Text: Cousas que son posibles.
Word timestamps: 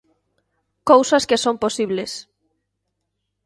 Cousas 0.91 1.23
que 1.29 1.41
son 1.43 1.55
posibles. 1.63 2.11